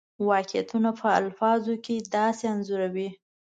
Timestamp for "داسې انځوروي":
2.15-3.09